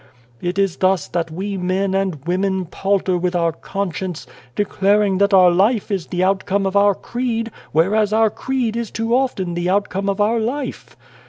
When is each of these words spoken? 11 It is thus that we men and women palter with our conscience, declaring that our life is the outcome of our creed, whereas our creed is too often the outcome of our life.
11 0.39 0.49
It 0.49 0.57
is 0.57 0.77
thus 0.77 1.07
that 1.09 1.29
we 1.29 1.57
men 1.59 1.93
and 1.93 2.25
women 2.25 2.65
palter 2.65 3.19
with 3.19 3.35
our 3.35 3.51
conscience, 3.51 4.25
declaring 4.55 5.19
that 5.19 5.31
our 5.31 5.51
life 5.51 5.91
is 5.91 6.07
the 6.07 6.23
outcome 6.23 6.65
of 6.65 6.75
our 6.75 6.95
creed, 6.95 7.51
whereas 7.71 8.11
our 8.11 8.31
creed 8.31 8.75
is 8.75 8.89
too 8.89 9.13
often 9.13 9.53
the 9.53 9.69
outcome 9.69 10.09
of 10.09 10.19
our 10.19 10.39
life. 10.39 10.95